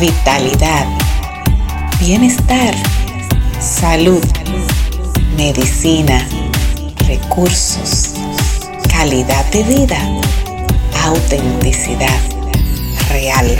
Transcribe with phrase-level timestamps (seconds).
[0.00, 0.86] vitalidad,
[2.00, 2.74] bienestar,
[3.60, 4.24] salud,
[5.36, 6.26] medicina,
[7.06, 8.14] recursos,
[8.90, 9.98] calidad de vida,
[11.04, 12.18] autenticidad
[13.10, 13.58] real.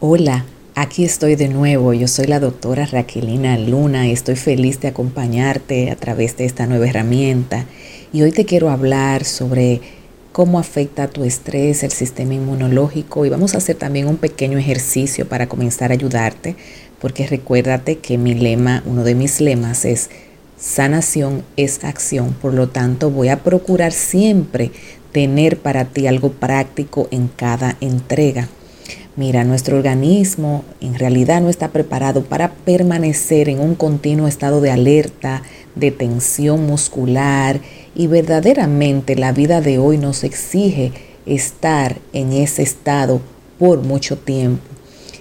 [0.00, 0.44] Hola,
[0.74, 1.94] aquí estoy de nuevo.
[1.94, 6.66] Yo soy la doctora Raquelina Luna y estoy feliz de acompañarte a través de esta
[6.66, 7.64] nueva herramienta.
[8.12, 10.01] Y hoy te quiero hablar sobre
[10.32, 15.28] cómo afecta tu estrés, el sistema inmunológico y vamos a hacer también un pequeño ejercicio
[15.28, 16.56] para comenzar a ayudarte,
[17.00, 20.10] porque recuérdate que mi lema, uno de mis lemas es
[20.58, 24.70] sanación es acción, por lo tanto voy a procurar siempre
[25.12, 28.48] tener para ti algo práctico en cada entrega.
[29.14, 34.70] Mira, nuestro organismo en realidad no está preparado para permanecer en un continuo estado de
[34.70, 35.42] alerta,
[35.74, 37.60] de tensión muscular
[37.94, 40.92] y verdaderamente la vida de hoy nos exige
[41.26, 43.20] estar en ese estado
[43.58, 44.62] por mucho tiempo.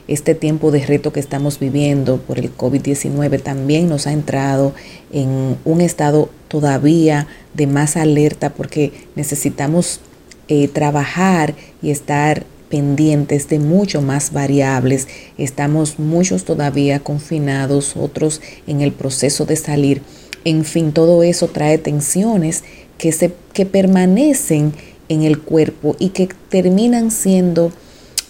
[0.07, 4.73] Este tiempo de reto que estamos viviendo por el COVID-19 también nos ha entrado
[5.11, 10.02] en un estado todavía de más alerta porque necesitamos
[10.47, 15.08] eh, trabajar y estar pendientes de mucho más variables.
[15.38, 20.02] Estamos muchos todavía confinados, otros en el proceso de salir.
[20.44, 22.64] En fin, todo eso trae tensiones
[22.97, 24.73] que, se, que permanecen
[25.09, 27.72] en el cuerpo y que terminan siendo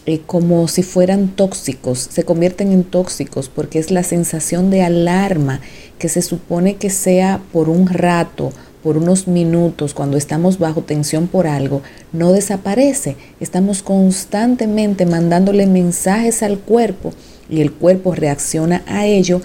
[0.07, 5.61] eh, como si fueran tóxicos, se convierten en tóxicos porque es la sensación de alarma
[5.99, 8.51] que se supone que sea por un rato,
[8.81, 13.15] por unos minutos, cuando estamos bajo tensión por algo, no desaparece.
[13.39, 17.13] Estamos constantemente mandándole mensajes al cuerpo
[17.47, 19.41] y el cuerpo reacciona a ello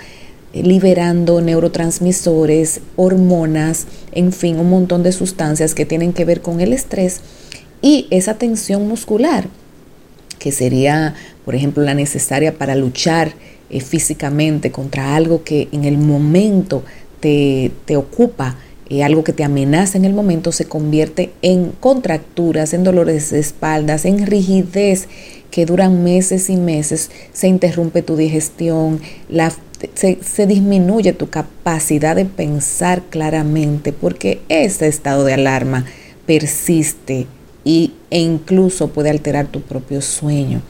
[0.62, 6.72] liberando neurotransmisores, hormonas, en fin, un montón de sustancias que tienen que ver con el
[6.72, 7.20] estrés
[7.82, 9.48] y esa tensión muscular,
[10.38, 13.34] que sería, por ejemplo, la necesaria para luchar
[13.70, 16.84] eh, físicamente contra algo que en el momento
[17.20, 18.56] te, te ocupa,
[18.88, 23.40] eh, algo que te amenaza en el momento se convierte en contracturas, en dolores de
[23.40, 25.08] espaldas, en rigidez
[25.50, 29.00] que duran meses y meses, se interrumpe tu digestión,
[29.94, 35.84] se, disminuye tu capacidad de pensar claramente porque ese estado de alarma
[36.26, 37.26] persiste
[37.64, 40.62] y, e incluso puede alterar tu propio sueño.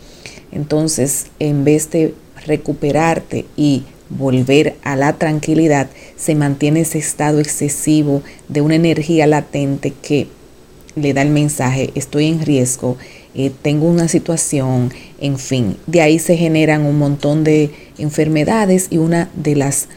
[0.53, 2.15] Entonces, en vez de
[2.47, 9.93] recuperarte y volver a la tranquilidad, se mantiene ese estado excesivo de una energía latente
[10.03, 10.29] que
[10.95, 12.97] le da el mensaje, estoy en riesgo,
[13.39, 18.97] eh, tengo una situación, en fin, de ahí se generan un montón de enfermedades y
[18.97, 19.89] una de las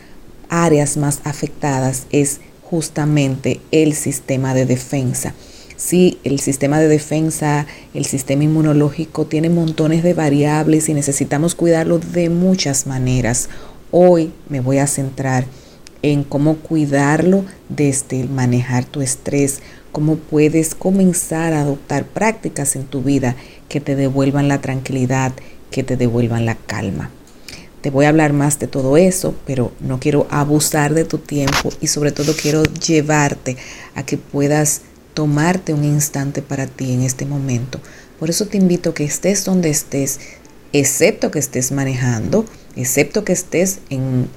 [0.50, 5.34] áreas más afectadas es justamente el sistema de defensa.
[5.78, 12.00] Sí, el sistema de defensa, el sistema inmunológico tiene montones de variables y necesitamos cuidarlo
[12.00, 13.48] de muchas maneras.
[13.92, 15.46] Hoy me voy a centrar
[16.02, 19.62] en cómo cuidarlo desde manejar tu estrés,
[19.92, 23.36] cómo puedes comenzar a adoptar prácticas en tu vida
[23.68, 25.34] que te devuelvan la tranquilidad,
[25.72, 27.12] que te devuelvan la calma.
[27.82, 31.70] Te voy a hablar más de todo eso, pero no quiero abusar de tu tiempo
[31.80, 33.56] y sobre todo quiero llevarte
[33.96, 34.82] a que puedas
[35.14, 37.80] tomarte un instante para ti en este momento.
[38.20, 40.20] Por eso te invito a que estés donde estés,
[40.74, 42.46] excepto que estés manejando,
[42.76, 44.28] excepto que estés en,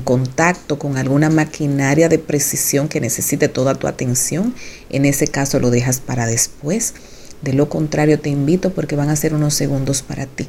[0.00, 4.54] contacto con alguna maquinaria de precisión que necesite toda tu atención,
[4.90, 6.92] en ese caso lo dejas para después.
[7.40, 10.48] De lo contrario, te invito porque van a ser unos segundos para ti.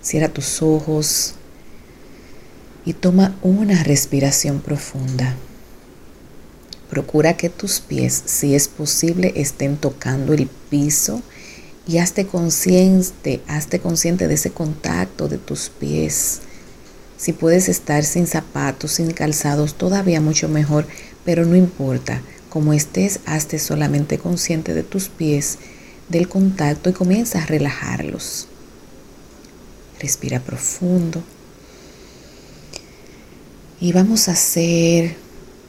[0.00, 1.34] Cierra tus ojos
[2.84, 5.34] y toma una respiración profunda.
[6.88, 11.22] Procura que tus pies, si es posible, estén tocando el piso
[11.86, 16.42] y hazte consciente, hazte consciente de ese contacto de tus pies.
[17.22, 20.88] Si puedes estar sin zapatos, sin calzados, todavía mucho mejor,
[21.24, 22.20] pero no importa.
[22.48, 25.58] Como estés, hazte solamente consciente de tus pies,
[26.08, 28.48] del contacto y comienza a relajarlos.
[30.00, 31.22] Respira profundo.
[33.80, 35.14] Y vamos a hacer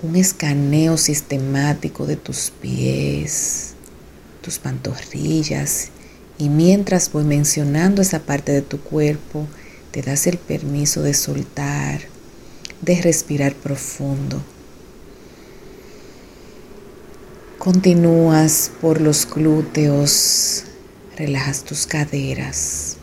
[0.01, 3.73] un escaneo sistemático de tus pies,
[4.41, 5.89] tus pantorrillas
[6.39, 9.45] y mientras voy mencionando esa parte de tu cuerpo,
[9.93, 12.01] te das el permiso de soltar,
[12.81, 14.41] de respirar profundo.
[17.59, 20.63] Continúas por los glúteos,
[21.15, 22.97] relajas tus caderas.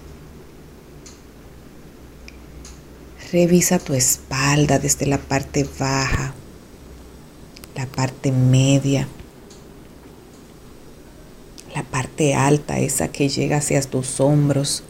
[3.30, 6.34] Revisa tu espalda desde la parte baja,
[7.76, 9.06] la parte media
[11.74, 14.82] la parte alta, esa que llega hacia tus hombros.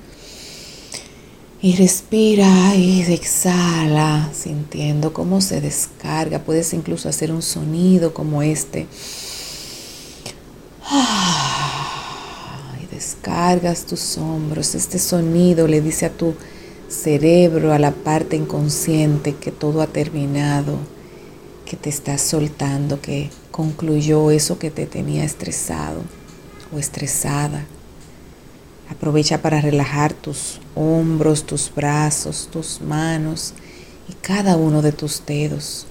[1.62, 6.38] Y respira y exhala, sintiendo cómo se descarga.
[6.38, 8.86] Puedes incluso hacer un sonido como este.
[12.82, 14.74] Y descargas tus hombros.
[14.74, 16.34] Este sonido le dice a tu
[16.88, 20.78] cerebro, a la parte inconsciente, que todo ha terminado,
[21.66, 26.00] que te estás soltando, que concluyó eso que te tenía estresado
[26.74, 27.66] o estresada.
[28.90, 33.54] Aprovecha para relajar tus hombros, tus brazos, tus manos
[34.08, 35.86] y cada uno de tus dedos.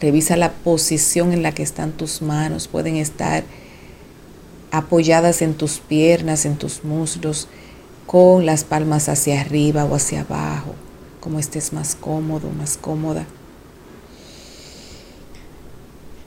[0.00, 2.68] Revisa la posición en la que están tus manos.
[2.68, 3.44] Pueden estar
[4.70, 7.48] apoyadas en tus piernas, en tus muslos,
[8.06, 10.74] con las palmas hacia arriba o hacia abajo,
[11.20, 13.26] como estés más cómodo, más cómoda.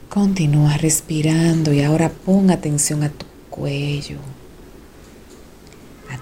[0.09, 4.17] Continúa respirando y ahora pon atención a tu cuello,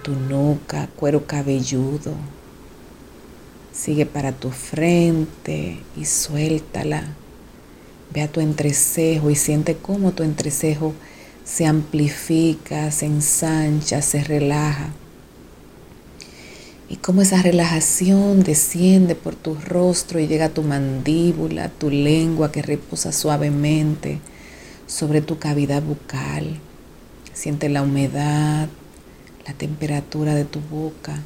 [0.07, 2.13] tu nuca, cuero cabelludo.
[3.73, 7.03] Sigue para tu frente y suéltala.
[8.13, 10.93] Ve a tu entrecejo y siente cómo tu entrecejo
[11.43, 14.91] se amplifica, se ensancha, se relaja.
[16.87, 22.53] Y cómo esa relajación desciende por tu rostro y llega a tu mandíbula, tu lengua
[22.53, 24.21] que reposa suavemente
[24.85, 26.61] sobre tu cavidad bucal.
[27.33, 28.69] Siente la humedad,
[29.47, 31.21] la temperatura de tu boca.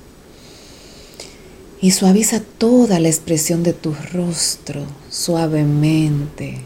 [1.81, 6.61] Y suaviza toda la expresión de tu rostro suavemente.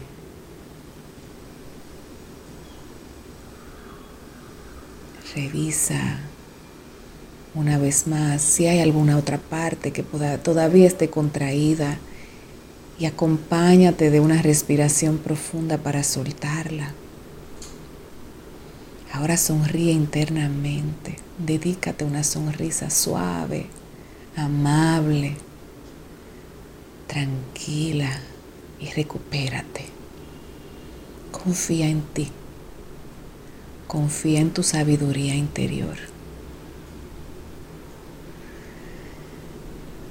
[5.34, 6.20] Revisa
[7.54, 11.98] una vez más si hay alguna otra parte que todavía esté contraída
[12.98, 16.92] y acompáñate de una respiración profunda para soltarla.
[19.16, 21.16] Ahora sonríe internamente.
[21.38, 23.64] Dedícate una sonrisa suave,
[24.36, 25.36] amable,
[27.06, 28.10] tranquila
[28.78, 29.86] y recupérate.
[31.32, 32.28] Confía en ti.
[33.86, 35.96] Confía en tu sabiduría interior.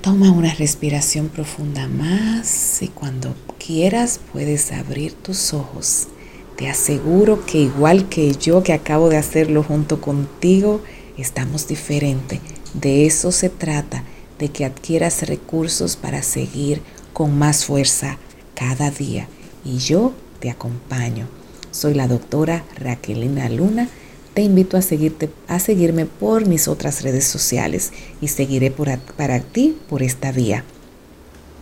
[0.02, 6.08] Toma una respiración profunda más y cuando quieras puedes abrir tus ojos
[6.56, 10.82] te aseguro que igual que yo que acabo de hacerlo junto contigo,
[11.18, 12.40] estamos diferentes.
[12.74, 14.04] De eso se trata,
[14.40, 16.82] de que adquieras recursos para seguir
[17.14, 18.18] con más fuerza
[18.54, 19.28] cada día.
[19.64, 21.28] Y yo te acompaño.
[21.72, 23.90] Soy la doctora Raquelina Luna.
[24.34, 27.92] Te invito a, seguirte, a seguirme por mis otras redes sociales
[28.22, 30.64] y seguiré para ti por esta vía.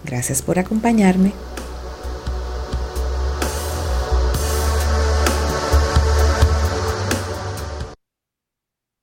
[0.05, 1.33] Gracias por acompañarme.